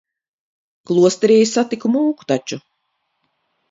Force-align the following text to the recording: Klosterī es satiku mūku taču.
Klosterī 0.91 1.37
es 1.43 1.55
satiku 1.59 1.95
mūku 1.99 2.31
taču. 2.35 2.63